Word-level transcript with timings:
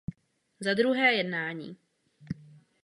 Za 0.59 0.73
druhé, 0.73 1.11
jednání. 1.13 1.77